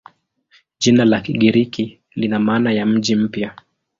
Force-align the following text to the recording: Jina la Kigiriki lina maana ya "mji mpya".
Jina 0.79 1.05
la 1.05 1.21
Kigiriki 1.21 2.01
lina 2.15 2.39
maana 2.39 2.71
ya 2.71 2.85
"mji 2.85 3.15
mpya". 3.15 3.55